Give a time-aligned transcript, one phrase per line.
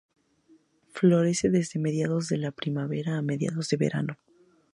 [0.93, 4.17] Florece desde mediados de la primavera a mediados de verano.